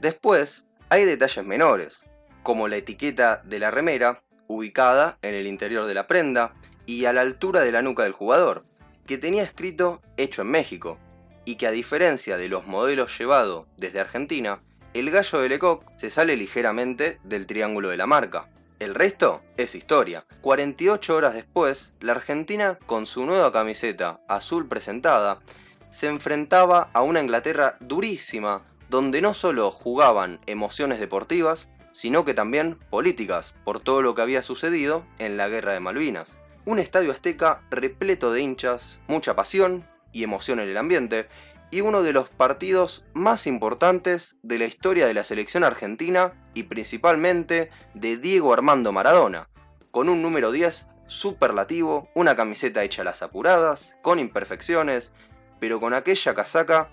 Después, 0.01 0.65
hay 0.89 1.05
detalles 1.05 1.45
menores, 1.45 2.05
como 2.43 2.67
la 2.67 2.77
etiqueta 2.77 3.41
de 3.43 3.59
la 3.59 3.71
remera, 3.71 4.23
ubicada 4.47 5.17
en 5.21 5.35
el 5.35 5.47
interior 5.47 5.85
de 5.87 5.93
la 5.93 6.07
prenda 6.07 6.53
y 6.85 7.05
a 7.05 7.13
la 7.13 7.21
altura 7.21 7.61
de 7.61 7.71
la 7.71 7.81
nuca 7.81 8.03
del 8.03 8.13
jugador, 8.13 8.65
que 9.05 9.17
tenía 9.17 9.43
escrito 9.43 10.01
hecho 10.15 10.41
en 10.41 10.51
México, 10.51 10.99
y 11.43 11.55
que 11.55 11.67
a 11.67 11.71
diferencia 11.71 12.37
de 12.37 12.49
los 12.49 12.67
modelos 12.67 13.17
llevados 13.17 13.67
desde 13.77 13.99
Argentina, 13.99 14.61
el 14.93 15.11
gallo 15.11 15.39
de 15.39 15.49
Lecoq 15.49 15.83
se 15.97 16.09
sale 16.09 16.35
ligeramente 16.35 17.19
del 17.23 17.45
triángulo 17.47 17.89
de 17.89 17.97
la 17.97 18.07
marca. 18.07 18.49
El 18.79 18.93
resto 18.93 19.41
es 19.57 19.73
historia. 19.73 20.25
48 20.41 21.15
horas 21.15 21.33
después, 21.33 21.95
la 21.99 22.11
Argentina, 22.11 22.77
con 22.85 23.07
su 23.07 23.25
nueva 23.25 23.51
camiseta 23.51 24.21
azul 24.27 24.67
presentada, 24.67 25.39
se 25.89 26.05
enfrentaba 26.05 26.91
a 26.93 27.01
una 27.01 27.19
Inglaterra 27.19 27.77
durísima, 27.79 28.67
donde 28.87 29.19
no 29.19 29.33
solo 29.33 29.71
jugaban 29.71 30.39
emociones 30.45 30.99
deportivas, 30.99 31.69
sino 31.91 32.23
que 32.23 32.35
también 32.35 32.77
políticas, 32.91 33.55
por 33.63 33.79
todo 33.79 34.03
lo 34.03 34.13
que 34.13 34.21
había 34.21 34.43
sucedido 34.43 35.03
en 35.17 35.37
la 35.37 35.47
Guerra 35.47 35.73
de 35.73 35.79
Malvinas. 35.79 36.37
Un 36.65 36.77
estadio 36.77 37.11
azteca 37.11 37.63
repleto 37.71 38.31
de 38.31 38.41
hinchas, 38.41 38.99
mucha 39.07 39.35
pasión 39.35 39.87
y 40.11 40.23
emoción 40.23 40.59
en 40.59 40.69
el 40.69 40.77
ambiente, 40.77 41.29
y 41.71 41.81
uno 41.81 42.03
de 42.03 42.13
los 42.13 42.29
partidos 42.29 43.05
más 43.13 43.47
importantes 43.47 44.37
de 44.41 44.59
la 44.59 44.65
historia 44.65 45.07
de 45.07 45.13
la 45.13 45.23
selección 45.23 45.63
argentina 45.63 46.33
y 46.53 46.63
principalmente 46.63 47.69
de 47.93 48.17
Diego 48.17 48.53
Armando 48.53 48.91
Maradona, 48.91 49.49
con 49.91 50.09
un 50.09 50.21
número 50.21 50.51
10 50.51 50.87
superlativo, 51.07 52.09
una 52.13 52.35
camiseta 52.35 52.83
hecha 52.83 53.01
a 53.01 53.05
las 53.05 53.21
apuradas, 53.21 53.95
con 54.01 54.19
imperfecciones, 54.19 55.13
pero 55.59 55.79
con 55.79 55.93
aquella 55.93 56.35
casaca 56.35 56.91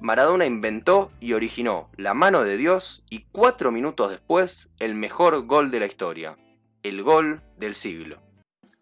Maradona 0.00 0.44
inventó 0.44 1.10
y 1.20 1.32
originó 1.32 1.90
la 1.96 2.14
mano 2.14 2.42
de 2.44 2.56
Dios 2.56 3.02
y 3.08 3.24
cuatro 3.32 3.70
minutos 3.70 4.10
después 4.10 4.68
el 4.78 4.94
mejor 4.94 5.46
gol 5.46 5.70
de 5.70 5.80
la 5.80 5.86
historia, 5.86 6.36
el 6.82 7.02
gol 7.02 7.42
del 7.56 7.74
siglo. 7.74 8.20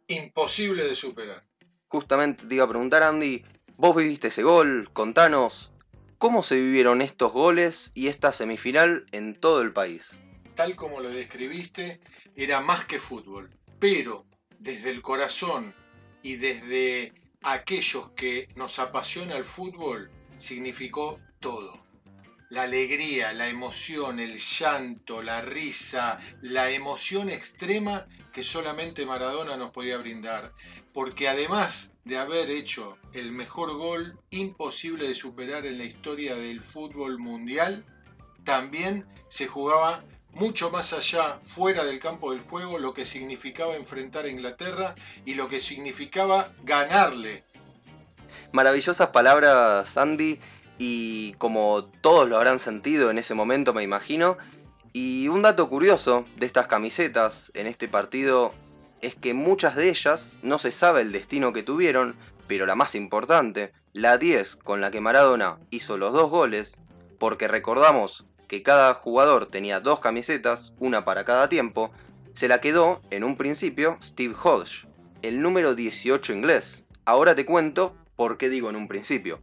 Imposible 0.09 0.85
de 0.85 0.95
superar. 0.95 1.47
Justamente 1.87 2.47
te 2.47 2.55
iba 2.55 2.65
a 2.65 2.69
preguntar 2.69 3.03
Andy, 3.03 3.45
vos 3.83 3.97
viviste 3.97 4.29
ese 4.29 4.45
gol, 4.45 4.91
contanos, 4.93 5.73
¿cómo 6.19 6.45
se 6.45 6.55
vivieron 6.55 7.03
estos 7.03 7.33
goles 7.33 7.91
y 7.95 8.07
esta 8.07 8.33
semifinal 8.33 9.07
en 9.11 9.35
todo 9.35 9.61
el 9.61 9.73
país? 9.73 10.21
Tal 10.55 10.77
como 10.77 11.01
lo 11.01 11.11
describiste, 11.11 12.01
era 12.37 12.61
más 12.61 12.85
que 12.85 13.01
fútbol, 13.01 13.51
pero 13.81 14.25
desde 14.61 14.91
el 14.91 15.03
corazón 15.03 15.75
y 16.23 16.37
desde 16.37 17.13
aquellos 17.43 18.11
que 18.11 18.49
nos 18.55 18.79
apasiona 18.79 19.37
el 19.37 19.43
fútbol, 19.43 20.13
significó 20.39 21.19
todo. 21.41 21.85
La 22.53 22.65
alegría, 22.65 23.33
la 23.33 23.49
emoción, 23.49 24.21
el 24.21 24.39
llanto, 24.39 25.23
la 25.23 25.41
risa, 25.41 26.19
la 26.43 26.69
emoción 26.69 27.31
extrema 27.31 28.07
que 28.31 28.43
solamente 28.43 29.07
Maradona 29.07 29.57
nos 29.57 29.71
podía 29.71 29.97
brindar. 29.97 30.53
Porque 30.93 31.31
además 31.31 31.95
de 32.05 32.19
haber 32.19 32.51
hecho 32.51 32.99
el 33.15 33.33
mejor 33.33 33.75
gol 33.79 34.19
imposible 34.29 35.09
de 35.09 35.15
superar 35.15 35.65
en 35.65 35.79
la 35.79 35.85
historia 35.85 36.35
del 36.35 36.61
fútbol 36.61 37.19
mundial, 37.19 37.87
también 38.45 39.07
se 39.31 39.47
jugaba 39.47 40.05
mucho 40.33 40.71
más 40.71 40.93
allá, 40.93 41.41
fuera 41.45 41.85
del 41.85 42.01
campo 42.01 42.33
del 42.33 42.43
juego, 42.43 42.79
lo 42.79 42.93
que 42.93 43.07
significaba 43.07 43.77
enfrentar 43.77 44.27
a 44.27 44.29
Inglaterra 44.29 44.95
y 45.25 45.37
lo 45.37 45.49
que 45.49 45.59
significaba 45.59 46.53
ganarle 46.65 47.45
Maravillosas 48.53 49.09
palabras, 49.09 49.97
Andy, 49.97 50.39
y 50.85 51.35
como 51.35 51.85
todos 52.01 52.29
lo 52.29 52.37
habrán 52.37 52.59
sentido 52.59 53.13
en 53.13 53.19
ese 53.19 53.35
momento, 53.35 53.73
me 53.73 53.85
imagino. 53.85 54.37
Y 54.93 55.29
un 55.29 55.41
dato 55.41 55.69
curioso 55.69 56.25
de 56.39 56.47
estas 56.47 56.67
camisetas 56.67 57.53
en 57.55 57.69
este 57.69 57.87
partido 57.87 58.53
es 59.01 59.15
que 59.15 59.33
muchas 59.33 59.77
de 59.77 59.91
ellas 59.91 60.41
no 60.43 60.59
se 60.59 60.73
sabe 60.73 61.03
el 61.03 61.13
destino 61.13 61.53
que 61.53 61.63
tuvieron, 61.63 62.17
pero 62.49 62.67
la 62.67 62.75
más 62.75 62.97
importante, 62.97 63.73
la 63.93 64.19
10 64.19 64.57
con 64.57 64.81
la 64.81 64.91
que 64.91 65.01
Maradona 65.01 65.61
hizo 65.71 65.99
los 65.99 66.13
dos 66.13 66.29
goles, 66.29 66.77
porque 67.21 67.47
recordamos 67.47 68.27
que 68.49 68.65
cada 68.65 68.93
jugador 68.93 69.47
tenía 69.47 69.79
dos 69.79 70.01
camisetas, 70.01 70.73
una 70.81 71.05
para 71.05 71.25
cada 71.25 71.49
tiempo, 71.49 71.93
se 72.35 72.49
la 72.49 72.61
quedó 72.61 73.03
en 73.11 73.23
un 73.23 73.37
principio 73.37 73.99
Steve 74.03 74.35
Hodge, 74.43 74.89
el 75.23 75.43
número 75.43 75.77
18 75.77 76.33
inglés. 76.33 76.83
Ahora 77.05 77.37
te 77.37 77.47
cuento 77.47 77.95
por 78.17 78.37
qué 78.37 78.49
digo 78.49 78.69
en 78.69 78.75
un 78.75 78.89
principio. 78.89 79.41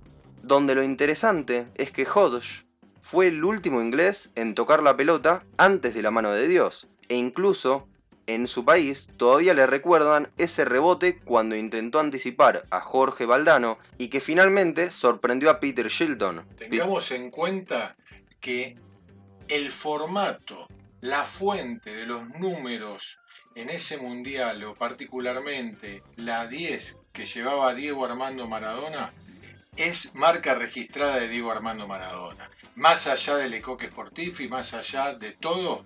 Donde 0.50 0.74
lo 0.74 0.82
interesante 0.82 1.68
es 1.76 1.92
que 1.92 2.08
Hodge 2.08 2.66
fue 3.02 3.28
el 3.28 3.44
último 3.44 3.84
inglés 3.84 4.32
en 4.34 4.56
tocar 4.56 4.82
la 4.82 4.98
pelota 4.98 5.44
antes 5.60 5.94
de 5.94 6.02
la 6.02 6.10
mano 6.10 6.32
de 6.32 6.48
Dios, 6.48 6.88
e 7.08 7.18
incluso 7.18 7.88
en 8.26 8.48
su 8.48 8.66
país 8.66 9.10
todavía 9.16 9.54
le 9.54 9.68
recuerdan 9.68 10.32
ese 10.40 10.66
rebote 10.66 11.20
cuando 11.20 11.56
intentó 11.56 12.00
anticipar 12.00 12.66
a 12.72 12.80
Jorge 12.80 13.28
Valdano 13.28 13.78
y 14.00 14.08
que 14.08 14.22
finalmente 14.22 14.90
sorprendió 14.90 15.52
a 15.52 15.60
Peter 15.60 15.88
Shilton. 15.88 16.44
Tengamos 16.58 17.12
en 17.12 17.30
cuenta 17.30 17.96
que 18.40 18.76
el 19.50 19.70
formato, 19.70 20.68
la 21.02 21.26
fuente 21.26 21.94
de 21.94 22.08
los 22.08 22.28
números 22.40 23.20
en 23.54 23.70
ese 23.70 23.98
mundial, 23.98 24.64
o 24.64 24.74
particularmente 24.74 26.02
la 26.16 26.48
10 26.48 26.98
que 27.14 27.26
llevaba 27.26 27.76
Diego 27.76 28.04
Armando 28.04 28.48
Maradona, 28.48 29.14
es 29.80 30.14
marca 30.14 30.56
registrada 30.56 31.20
de 31.20 31.30
Diego 31.30 31.52
Armando 31.52 31.88
Maradona. 31.88 32.50
Más 32.76 33.08
allá 33.08 33.38
del 33.38 33.54
Ecoque 33.54 33.88
Sportif 33.88 34.42
y 34.42 34.50
más 34.50 34.74
allá 34.74 35.14
de 35.14 35.32
todo, 35.32 35.86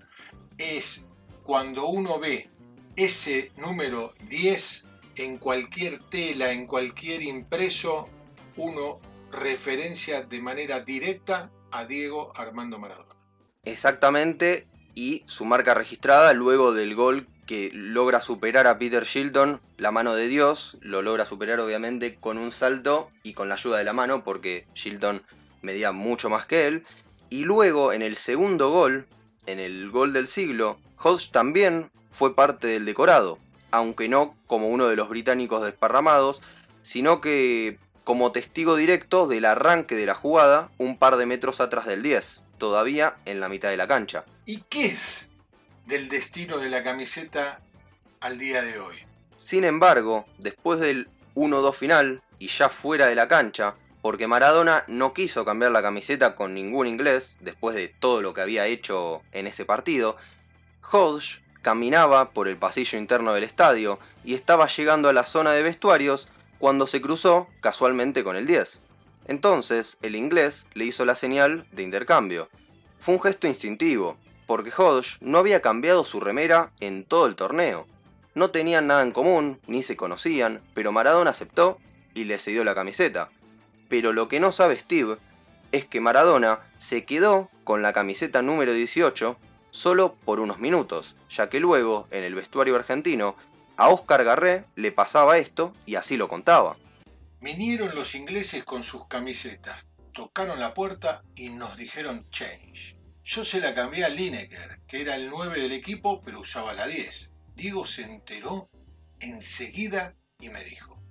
es 0.57 1.05
cuando 1.43 1.85
uno 1.85 2.19
ve 2.19 2.49
ese 2.95 3.51
número 3.55 4.13
10 4.27 4.85
en 5.15 5.37
cualquier 5.37 5.99
tela, 6.09 6.51
en 6.51 6.65
cualquier 6.65 7.21
impreso, 7.21 8.09
uno 8.57 8.99
referencia 9.31 10.23
de 10.23 10.41
manera 10.41 10.79
directa 10.79 11.51
a 11.71 11.85
Diego 11.85 12.33
Armando 12.35 12.79
Maradona. 12.79 13.15
Exactamente, 13.63 14.67
y 14.95 15.23
su 15.27 15.45
marca 15.45 15.75
registrada 15.75 16.33
luego 16.33 16.73
del 16.73 16.95
gol 16.95 17.27
que 17.45 17.71
logra 17.73 18.21
superar 18.21 18.67
a 18.67 18.77
Peter 18.77 19.03
Shilton, 19.03 19.59
la 19.77 19.91
mano 19.91 20.15
de 20.15 20.27
Dios, 20.27 20.77
lo 20.81 21.01
logra 21.01 21.25
superar 21.25 21.59
obviamente 21.59 22.15
con 22.15 22.37
un 22.37 22.51
salto 22.51 23.09
y 23.23 23.33
con 23.33 23.49
la 23.49 23.55
ayuda 23.55 23.77
de 23.77 23.83
la 23.83 23.93
mano 23.93 24.23
porque 24.23 24.67
Shilton 24.75 25.23
medía 25.61 25.91
mucho 25.91 26.29
más 26.29 26.45
que 26.45 26.67
él. 26.67 26.85
Y 27.29 27.43
luego 27.43 27.93
en 27.93 28.01
el 28.01 28.15
segundo 28.15 28.69
gol, 28.69 29.07
en 29.45 29.59
el 29.59 29.89
gol 29.89 30.13
del 30.13 30.27
siglo, 30.27 30.77
Hodge 30.97 31.31
también 31.31 31.91
fue 32.11 32.35
parte 32.35 32.67
del 32.67 32.85
decorado, 32.85 33.39
aunque 33.71 34.07
no 34.07 34.35
como 34.47 34.69
uno 34.69 34.87
de 34.87 34.95
los 34.95 35.09
británicos 35.09 35.63
desparramados, 35.63 36.41
sino 36.81 37.21
que 37.21 37.79
como 38.03 38.31
testigo 38.31 38.75
directo 38.75 39.27
del 39.27 39.45
arranque 39.45 39.95
de 39.95 40.05
la 40.05 40.13
jugada 40.13 40.69
un 40.77 40.97
par 40.97 41.17
de 41.17 41.25
metros 41.25 41.59
atrás 41.61 41.85
del 41.85 42.03
10, 42.03 42.45
todavía 42.57 43.15
en 43.25 43.39
la 43.39 43.49
mitad 43.49 43.69
de 43.69 43.77
la 43.77 43.87
cancha. 43.87 44.25
¿Y 44.45 44.61
qué 44.69 44.87
es 44.87 45.29
del 45.85 46.09
destino 46.09 46.57
de 46.57 46.69
la 46.69 46.83
camiseta 46.83 47.59
al 48.19 48.39
día 48.39 48.61
de 48.61 48.79
hoy? 48.79 48.95
Sin 49.37 49.63
embargo, 49.63 50.25
después 50.37 50.79
del 50.79 51.09
1-2 51.35 51.73
final 51.73 52.21
y 52.39 52.47
ya 52.47 52.69
fuera 52.69 53.07
de 53.07 53.15
la 53.15 53.27
cancha, 53.27 53.75
porque 54.01 54.27
Maradona 54.27 54.83
no 54.87 55.13
quiso 55.13 55.45
cambiar 55.45 55.71
la 55.71 55.81
camiseta 55.81 56.35
con 56.35 56.53
ningún 56.53 56.87
inglés 56.87 57.37
después 57.39 57.75
de 57.75 57.87
todo 57.87 58.21
lo 58.21 58.33
que 58.33 58.41
había 58.41 58.67
hecho 58.67 59.21
en 59.31 59.47
ese 59.47 59.65
partido. 59.65 60.17
Hodge 60.91 61.41
caminaba 61.61 62.31
por 62.31 62.47
el 62.47 62.57
pasillo 62.57 62.97
interno 62.97 63.33
del 63.33 63.45
estadio 63.45 63.99
y 64.25 64.33
estaba 64.33 64.67
llegando 64.67 65.07
a 65.07 65.13
la 65.13 65.25
zona 65.25 65.53
de 65.53 65.63
vestuarios 65.63 66.27
cuando 66.59 66.85
se 66.85 67.01
cruzó 67.01 67.47
casualmente 67.61 68.23
con 68.23 68.35
el 68.35 68.45
10. 68.45 68.81
Entonces 69.27 69.97
el 70.01 70.15
inglés 70.15 70.67
le 70.73 70.85
hizo 70.85 71.05
la 71.05 71.15
señal 71.15 71.65
de 71.71 71.83
intercambio. 71.83 72.49
Fue 72.99 73.15
un 73.15 73.21
gesto 73.21 73.47
instintivo, 73.47 74.17
porque 74.45 74.71
Hodge 74.75 75.17
no 75.21 75.37
había 75.37 75.61
cambiado 75.61 76.05
su 76.05 76.19
remera 76.19 76.71
en 76.79 77.05
todo 77.05 77.25
el 77.25 77.35
torneo. 77.35 77.87
No 78.35 78.51
tenían 78.51 78.87
nada 78.87 79.03
en 79.03 79.11
común, 79.11 79.59
ni 79.67 79.83
se 79.83 79.95
conocían, 79.95 80.61
pero 80.73 80.91
Maradona 80.91 81.31
aceptó 81.31 81.77
y 82.13 82.23
le 82.23 82.39
cedió 82.39 82.63
la 82.63 82.75
camiseta. 82.75 83.29
Pero 83.89 84.13
lo 84.13 84.27
que 84.27 84.39
no 84.39 84.51
sabe 84.51 84.77
Steve 84.77 85.17
es 85.71 85.85
que 85.85 86.01
Maradona 86.01 86.59
se 86.77 87.05
quedó 87.05 87.49
con 87.63 87.81
la 87.81 87.93
camiseta 87.93 88.41
número 88.41 88.73
18 88.73 89.37
solo 89.71 90.15
por 90.23 90.39
unos 90.39 90.59
minutos, 90.59 91.15
ya 91.29 91.49
que 91.49 91.59
luego, 91.59 92.07
en 92.11 92.23
el 92.23 92.35
vestuario 92.35 92.75
argentino, 92.75 93.35
a 93.75 93.89
Oscar 93.89 94.23
Garré 94.23 94.65
le 94.75 94.91
pasaba 94.91 95.37
esto 95.37 95.73
y 95.85 95.95
así 95.95 96.15
lo 96.15 96.27
contaba. 96.27 96.77
Vinieron 97.41 97.95
los 97.95 98.13
ingleses 98.15 98.63
con 98.63 98.83
sus 98.83 99.07
camisetas, 99.07 99.87
tocaron 100.13 100.59
la 100.59 100.73
puerta 100.73 101.23
y 101.35 101.49
nos 101.49 101.75
dijeron 101.75 102.27
change. 102.29 102.95
Yo 103.23 103.45
se 103.45 103.61
la 103.61 103.73
cambié 103.73 104.03
a 104.03 104.09
Lineker, 104.09 104.81
que 104.85 105.01
era 105.01 105.15
el 105.15 105.29
9 105.29 105.61
del 105.61 105.71
equipo, 105.71 106.21
pero 106.21 106.41
usaba 106.41 106.73
la 106.73 106.87
10. 106.87 107.31
Diego 107.55 107.85
se 107.85 108.03
enteró 108.03 108.69
enseguida 109.21 110.15
y 110.39 110.49
me 110.49 110.63
dijo, 110.65 111.01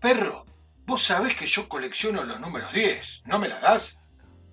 Perro, 0.00 0.46
vos 0.86 1.02
sabés 1.02 1.34
que 1.34 1.46
yo 1.46 1.68
colecciono 1.68 2.24
los 2.24 2.38
números 2.38 2.72
10, 2.72 3.22
¿no 3.26 3.40
me 3.40 3.48
la 3.48 3.58
das? 3.58 3.98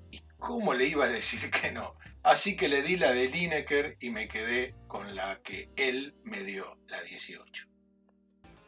¿Y 0.10 0.22
cómo 0.38 0.74
le 0.74 0.86
iba 0.86 1.06
a 1.06 1.10
decir 1.10 1.52
que 1.62 1.72
no? 1.72 1.96
Así 2.24 2.58
que 2.58 2.68
le 2.68 2.82
di 2.82 2.98
la 2.98 3.12
de 3.12 3.30
Lineker 3.30 3.98
y 4.00 4.10
me 4.10 4.28
quedé 4.28 4.74
con 4.88 5.16
la 5.16 5.40
que 5.44 5.70
él 5.76 6.16
me 6.24 6.44
dio, 6.44 6.80
la 6.88 7.02
18. 7.04 7.68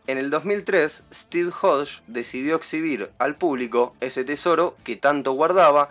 En 0.05 0.17
el 0.17 0.29
2003, 0.29 1.03
Steve 1.11 1.51
Hodge 1.61 2.01
decidió 2.07 2.55
exhibir 2.55 3.11
al 3.19 3.37
público 3.37 3.95
ese 3.99 4.23
tesoro 4.23 4.77
que 4.83 4.95
tanto 4.95 5.33
guardaba 5.33 5.89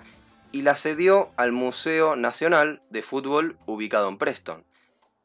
y 0.53 0.63
la 0.63 0.77
cedió 0.77 1.31
al 1.37 1.53
Museo 1.53 2.17
Nacional 2.17 2.83
de 2.91 3.03
Fútbol 3.03 3.57
ubicado 3.67 4.09
en 4.09 4.19
Preston. 4.19 4.65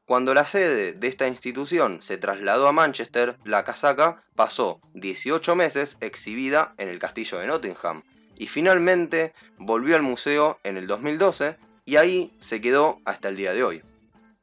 Cuando 0.06 0.34
la 0.34 0.46
sede 0.46 0.94
de 0.94 1.08
esta 1.08 1.28
institución 1.28 2.02
se 2.02 2.18
trasladó 2.18 2.68
a 2.68 2.74
Manchester, 2.74 3.38
la 3.46 3.64
casaca 3.64 4.24
pasó 4.36 4.82
18 4.94 5.56
meses 5.56 5.98
exhibida 6.02 6.74
en 6.78 6.90
el 6.90 7.00
castillo 7.00 7.40
de 7.40 7.48
Nottingham 7.48 8.04
y 8.36 8.48
finalmente 8.48 9.34
volvió 9.58 9.96
al 9.96 10.02
museo 10.02 10.60
en 10.64 10.76
el 10.76 10.88
2012 10.88 11.58
y 11.86 11.96
ahí 11.96 12.36
se 12.40 12.60
quedó 12.60 13.00
hasta 13.06 13.30
el 13.30 13.38
día 13.38 13.54
de 13.54 13.64
hoy. 13.64 13.84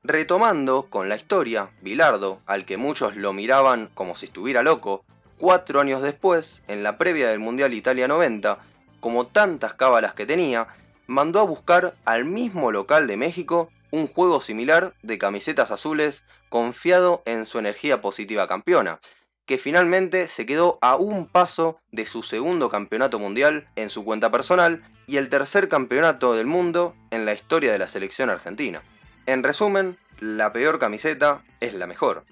Retomando 0.02 0.86
con 0.88 1.10
la 1.10 1.16
historia, 1.16 1.70
Bilardo, 1.82 2.40
al 2.46 2.64
que 2.64 2.78
muchos 2.78 3.16
lo 3.16 3.34
miraban 3.34 3.90
como 3.92 4.16
si 4.16 4.26
estuviera 4.26 4.62
loco, 4.62 5.04
cuatro 5.36 5.80
años 5.80 6.00
después, 6.00 6.62
en 6.68 6.82
la 6.82 6.96
previa 6.96 7.28
del 7.28 7.38
Mundial 7.38 7.74
Italia 7.74 8.08
90, 8.08 8.58
como 9.00 9.26
tantas 9.26 9.74
cábalas 9.74 10.14
que 10.14 10.26
tenía, 10.26 10.68
mandó 11.06 11.40
a 11.40 11.44
buscar 11.44 11.94
al 12.04 12.24
mismo 12.24 12.70
local 12.70 13.06
de 13.06 13.16
México 13.16 13.70
un 13.90 14.06
juego 14.06 14.40
similar 14.40 14.94
de 15.02 15.18
camisetas 15.18 15.70
azules 15.70 16.24
confiado 16.48 17.22
en 17.24 17.46
su 17.46 17.58
energía 17.58 18.00
positiva 18.00 18.46
campeona, 18.46 19.00
que 19.46 19.58
finalmente 19.58 20.28
se 20.28 20.46
quedó 20.46 20.78
a 20.80 20.94
un 20.96 21.26
paso 21.26 21.80
de 21.90 22.06
su 22.06 22.22
segundo 22.22 22.68
campeonato 22.68 23.18
mundial 23.18 23.66
en 23.74 23.90
su 23.90 24.04
cuenta 24.04 24.30
personal 24.30 24.84
y 25.06 25.16
el 25.16 25.28
tercer 25.28 25.68
campeonato 25.68 26.34
del 26.34 26.46
mundo 26.46 26.94
en 27.10 27.24
la 27.24 27.34
historia 27.34 27.72
de 27.72 27.78
la 27.78 27.88
selección 27.88 28.30
argentina. 28.30 28.82
En 29.26 29.42
resumen, 29.42 29.98
la 30.20 30.52
peor 30.52 30.78
camiseta 30.78 31.42
es 31.58 31.74
la 31.74 31.88
mejor. 31.88 32.24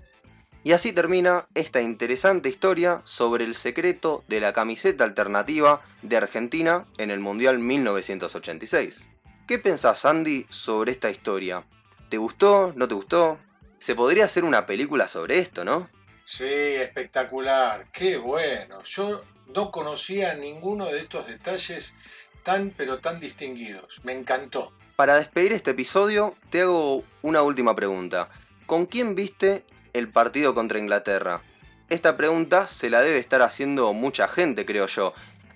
Y 0.65 0.73
así 0.73 0.93
termina 0.93 1.47
esta 1.55 1.81
interesante 1.81 2.49
historia 2.49 3.01
sobre 3.05 3.45
el 3.45 3.55
secreto 3.55 4.25
de 4.29 4.41
la 4.41 4.53
camiseta 4.53 5.05
alternativa 5.05 5.81
de 6.03 6.17
Argentina 6.17 6.87
en 6.99 7.11
el 7.11 7.21
Mundial 7.21 7.59
1986. 7.59 9.11
¿Qué 9.47 9.59
pensás, 9.59 10.05
Andy, 10.05 10.47
sobre 10.51 10.93
esta 10.93 11.11
historia? 11.11 11.65
¿Te 12.09 12.19
gustó? 12.19 12.73
¿No 12.75 12.89
te 12.89 12.95
gustó? 12.95 13.39
Se 13.79 13.95
podría 13.95 14.25
hacer 14.25 14.45
una 14.45 14.67
película 14.67 15.09
sobre 15.09 15.39
esto, 15.39 15.65
¿no? 15.65 15.89
Sí, 16.25 16.45
espectacular, 16.45 17.87
qué 17.93 18.19
bueno. 18.19 18.83
Yo 18.83 19.25
no 19.55 19.71
conocía 19.71 20.35
ninguno 20.35 20.87
de 20.87 20.99
estos 20.99 21.27
detalles 21.27 21.95
tan 22.43 22.71
pero 22.77 22.99
tan 22.99 23.21
distinguidos. 23.21 24.01
Me 24.03 24.13
encantó. 24.13 24.73
Para 24.97 25.17
despedir 25.17 25.53
este 25.53 25.71
episodio, 25.71 26.35
te 26.51 26.63
hago 26.63 27.05
una 27.23 27.43
última 27.43 27.75
pregunta. 27.77 28.29
¿Con 28.67 28.87
quién 28.87 29.15
viste 29.15 29.65
el 29.93 30.09
partido 30.09 30.55
contra 30.55 30.79
Inglaterra? 30.79 31.43
Esta 31.89 32.17
pregunta 32.17 32.67
se 32.67 32.91
la 32.91 33.01
debe 33.01 33.19
estar 33.19 33.43
haciendo 33.43 33.93
mucha 33.93 34.29
gente, 34.29 34.67
creo 34.67 34.87
yo. 34.87 35.15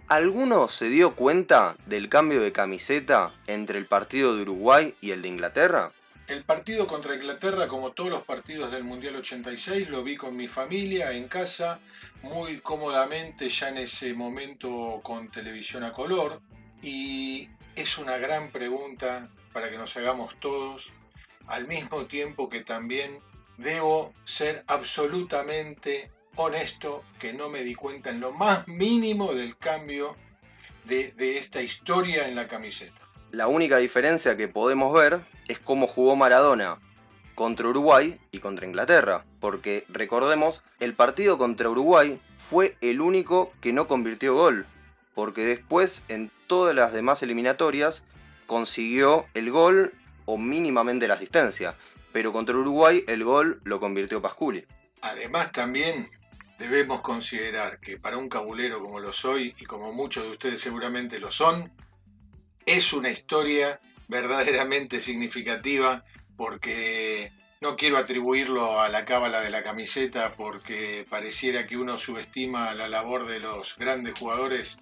¿Alguno 0.09 0.69
se 0.69 0.89
dio 0.89 1.15
cuenta 1.15 1.77
del 1.87 2.09
cambio 2.09 2.41
de 2.41 2.53
camiseta 2.53 3.35
entre 3.47 3.79
el 3.79 3.87
partido 3.87 4.37
de 4.37 4.43
Uruguay 4.43 4.95
y 5.01 5.11
el 5.11 5.23
de 5.23 5.29
Inglaterra? 5.29 5.93
El 6.29 6.45
partido 6.45 6.87
contra 6.87 7.15
Inglaterra, 7.15 7.67
como 7.67 7.93
todos 7.93 8.11
los 8.11 8.23
partidos 8.23 8.71
del 8.71 8.85
Mundial 8.85 9.17
86, 9.17 9.89
lo 9.89 10.05
vi 10.05 10.17
con 10.17 10.37
mi 10.37 10.49
familia 10.49 11.13
en 11.13 11.29
casa, 11.29 11.81
muy 12.23 12.61
cómodamente 12.61 13.49
ya 13.49 13.69
en 13.69 13.79
ese 13.79 14.15
momento 14.15 15.01
con 15.03 15.31
televisión 15.31 15.83
a 15.85 15.93
color. 15.93 16.41
Y 16.81 17.51
es 17.75 17.99
una 17.99 18.17
gran 18.19 18.51
pregunta 18.51 19.29
para 19.53 19.69
que 19.69 19.77
nos 19.77 19.97
hagamos 19.97 20.35
todos, 20.41 20.93
al 21.47 21.67
mismo 21.67 22.07
tiempo 22.07 22.49
que 22.49 22.61
también 22.61 23.19
debo 23.59 24.13
ser 24.25 24.65
absolutamente 24.67 26.11
honesto 26.37 27.05
que 27.19 27.33
no 27.33 27.49
me 27.49 27.63
di 27.63 27.75
cuenta 27.75 28.11
en 28.11 28.21
lo 28.21 28.33
más 28.33 28.67
mínimo 28.67 29.35
del 29.35 29.57
cambio 29.57 30.17
de, 30.85 31.39
esta 31.39 31.63
historia 31.63 32.27
en 32.27 32.35
la 32.35 32.49
camiseta. 32.49 33.01
La 33.31 33.47
única 33.47 33.79
diferencia 33.79 34.37
que 34.37 34.49
podemos 34.49 34.93
ver 34.93 35.21
es 35.49 35.59
cómo 35.59 35.87
jugó 35.87 36.17
Maradona 36.17 36.79
contra 37.35 37.69
Uruguay 37.69 38.21
y 38.31 38.41
contra 38.41 38.67
Inglaterra, 38.67 39.25
porque 39.41 39.85
recordemos, 39.89 40.63
el 40.81 40.95
partido 40.95 41.39
contra 41.39 41.71
Uruguay 41.71 42.21
fue 42.37 42.77
el 42.81 43.01
único 43.01 43.53
que 43.61 43.73
no 43.73 43.89
convirtió 43.89 44.35
gol, 44.35 44.67
porque 45.15 45.47
después 45.47 46.03
en 46.09 46.31
todas 46.47 46.75
las 46.75 46.93
demás 46.93 47.23
eliminatorias 47.23 48.05
consiguió 48.47 49.27
el 49.33 49.51
gol 49.51 49.95
o 50.27 50.37
mínimamente 50.37 51.09
la 51.09 51.15
asistencia, 51.15 51.75
pero 52.13 52.33
contra 52.33 52.57
Uruguay 52.57 53.05
el 53.09 53.25
gol 53.25 53.61
lo 53.65 53.81
convirtió 53.81 54.21
Pasculi. 54.21 54.65
Además 55.01 55.53
también 55.53 56.11
debemos 56.59 57.01
considerar 57.01 57.81
que 57.81 57.99
para 57.99 58.19
un 58.19 58.29
cabulero 58.29 58.81
como 58.81 59.01
lo 59.01 59.13
soy 59.13 59.55
y 59.59 59.65
como 59.65 59.93
muchos 59.93 60.25
de 60.25 60.31
ustedes 60.31 60.61
seguramente 60.61 61.19
lo 61.19 61.31
son, 61.31 61.73
es 62.67 62.93
una 62.93 63.11
historia 63.11 63.81
verdaderamente 64.09 65.01
significativa 65.01 66.05
porque 66.37 67.33
no 67.63 67.77
quiero 67.77 67.97
atribuirlo 67.97 68.81
a 68.81 68.89
la 68.89 69.05
cábala 69.05 69.41
de 69.41 69.49
la 69.49 69.63
camiseta 69.63 70.35
porque 70.37 71.07
pareciera 71.09 71.65
que 71.65 71.77
uno 71.77 71.97
subestima 71.97 72.75
la 72.75 72.89
labor 72.89 73.29
de 73.29 73.39
los 73.39 73.77
grandes 73.79 74.19
jugadores 74.19 74.79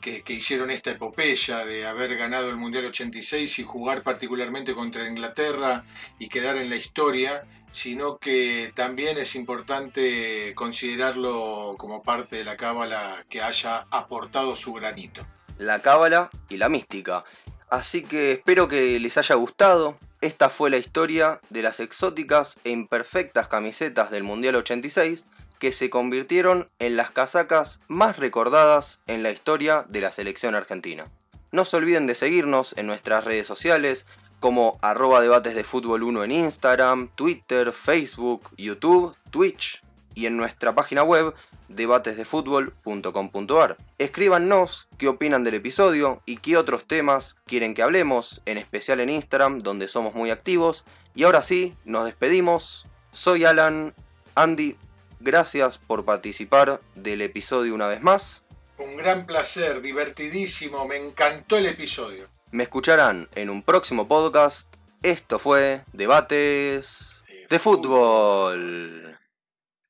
que, 0.00 0.22
hicieron 0.28 0.70
esta 0.70 0.90
epopeya 0.90 1.66
de 1.66 1.86
haber 1.86 2.16
ganado 2.16 2.48
el 2.48 2.56
Mundial 2.56 2.86
86 2.86 3.58
y 3.58 3.62
jugar 3.62 4.02
particularmente 4.02 4.72
contra 4.72 5.06
Inglaterra 5.06 5.84
y 6.18 6.28
quedar 6.28 6.56
en 6.56 6.70
la 6.70 6.76
historia, 6.76 7.44
sino 7.72 8.16
que 8.16 8.72
también 8.74 9.18
es 9.18 9.34
importante 9.34 10.54
considerarlo 10.54 11.74
como 11.76 12.02
parte 12.02 12.36
de 12.36 12.44
la 12.44 12.56
cábala 12.56 13.26
que 13.28 13.42
haya 13.42 13.86
aportado 13.90 14.56
su 14.56 14.72
granito 14.72 15.26
la 15.58 15.80
cábala 15.82 16.30
y 16.48 16.56
la 16.56 16.68
mística. 16.68 17.24
Así 17.70 18.02
que 18.02 18.32
espero 18.32 18.68
que 18.68 18.98
les 18.98 19.16
haya 19.18 19.34
gustado. 19.34 19.98
Esta 20.24 20.48
fue 20.48 20.70
la 20.70 20.78
historia 20.78 21.38
de 21.50 21.60
las 21.60 21.80
exóticas 21.80 22.58
e 22.64 22.70
imperfectas 22.70 23.46
camisetas 23.46 24.10
del 24.10 24.22
Mundial 24.22 24.54
86 24.54 25.26
que 25.58 25.70
se 25.70 25.90
convirtieron 25.90 26.70
en 26.78 26.96
las 26.96 27.10
casacas 27.10 27.80
más 27.88 28.16
recordadas 28.16 29.00
en 29.06 29.22
la 29.22 29.32
historia 29.32 29.84
de 29.86 30.00
la 30.00 30.12
selección 30.12 30.54
argentina. 30.54 31.08
No 31.52 31.66
se 31.66 31.76
olviden 31.76 32.06
de 32.06 32.14
seguirnos 32.14 32.74
en 32.78 32.86
nuestras 32.86 33.24
redes 33.24 33.46
sociales 33.46 34.06
como 34.40 34.78
arroba 34.80 35.20
debates 35.20 35.54
de 35.54 35.62
fútbol 35.62 36.02
1 36.02 36.24
en 36.24 36.32
Instagram, 36.32 37.08
Twitter, 37.14 37.72
Facebook, 37.72 38.48
YouTube, 38.56 39.14
Twitch 39.30 39.83
y 40.14 40.26
en 40.26 40.36
nuestra 40.36 40.74
página 40.74 41.02
web 41.02 41.34
debatesdefutbol.com.ar. 41.68 43.76
Escríbanos 43.98 44.88
qué 44.98 45.08
opinan 45.08 45.44
del 45.44 45.54
episodio 45.54 46.22
y 46.26 46.38
qué 46.38 46.56
otros 46.56 46.84
temas 46.84 47.36
quieren 47.46 47.74
que 47.74 47.82
hablemos, 47.82 48.42
en 48.46 48.58
especial 48.58 49.00
en 49.00 49.10
Instagram, 49.10 49.60
donde 49.60 49.88
somos 49.88 50.14
muy 50.14 50.30
activos. 50.30 50.84
Y 51.14 51.24
ahora 51.24 51.42
sí, 51.42 51.74
nos 51.84 52.04
despedimos. 52.04 52.86
Soy 53.12 53.44
Alan, 53.44 53.94
Andy, 54.34 54.76
gracias 55.20 55.78
por 55.78 56.04
participar 56.04 56.80
del 56.94 57.22
episodio 57.22 57.74
una 57.74 57.86
vez 57.86 58.02
más 58.02 58.44
Un 58.78 58.96
gran 58.96 59.26
placer, 59.26 59.80
divertidísimo, 59.80 60.86
me 60.86 60.96
encantó 60.96 61.56
el 61.56 61.66
episodio. 61.66 62.28
Me 62.50 62.64
escucharán 62.64 63.28
en 63.34 63.50
un 63.50 63.62
próximo 63.62 64.08
podcast. 64.08 64.74
Esto 65.02 65.38
fue 65.38 65.82
Debates 65.92 67.22
De 67.28 67.46
de 67.48 67.58
Fútbol. 67.58 69.18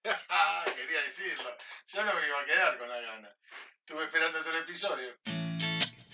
Quería 0.76 1.00
decirlo. 1.08 1.50
Yo 1.88 2.04
no 2.04 2.12
me 2.12 2.28
iba 2.28 2.40
a 2.40 2.44
quedar 2.44 2.78
con 2.78 2.88
la 2.88 3.00
gana. 3.00 3.30
Estuve 3.80 4.04
esperando 4.04 4.38
todo 4.40 4.50
el 4.50 4.58
episodio. 4.62 5.08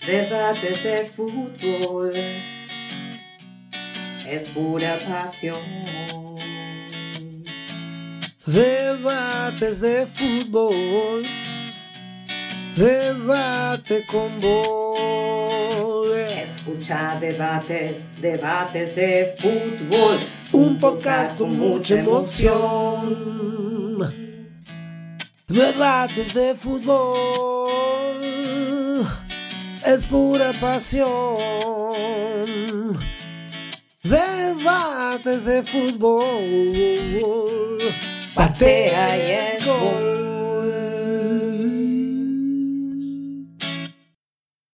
Debates 0.05 0.83
de 0.83 1.11
fútbol. 1.11 2.15
Es 4.25 4.47
pura 4.47 4.99
pasión. 5.05 5.61
Debates 8.45 9.81
de 9.81 10.07
fútbol. 10.07 11.25
Debate 12.75 14.05
con 14.05 14.39
vos. 14.39 16.15
Escucha 16.17 17.17
debates, 17.19 18.19
debates 18.21 18.95
de 18.95 19.35
fútbol. 19.37 20.19
Un 20.53 20.79
podcast 20.79 21.37
con 21.37 21.57
mucha 21.57 21.99
emoción. 21.99 23.70
Debates 25.51 26.33
de 26.33 26.55
fútbol. 26.55 28.21
Es 29.85 30.05
pura 30.05 30.53
pasión. 30.61 31.37
Debates 34.01 35.43
de 35.43 35.61
fútbol. 35.63 36.23
Patea 38.33 39.17
y 39.17 39.31
es 39.57 39.65
gol. 39.65 40.20